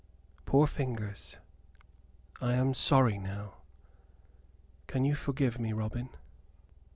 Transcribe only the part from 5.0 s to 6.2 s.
you forgive me, Robin?"